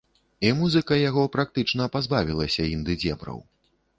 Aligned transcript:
І 0.47 0.53
музыка 0.59 0.97
яго 1.09 1.25
практычна 1.35 1.87
пазбавілася 1.95 2.65
інды-дзебраў. 2.77 3.39